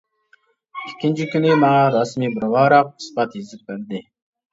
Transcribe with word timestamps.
ئىككىنچى 0.85 1.27
كۈنى 1.33 1.51
ماڭا 1.63 1.83
رەسمىي 1.95 2.31
بىر 2.37 2.47
ۋاراق 2.55 2.89
ئىسپات 3.03 3.37
يېزىپ 3.41 3.63
بەردى. 3.69 4.01